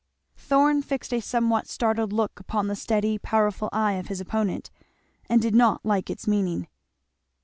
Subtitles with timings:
[0.35, 4.71] Thorn fixed a somewhat startled look upon the steady powerful eye of his opponent,
[5.29, 6.67] and did not like its meaning.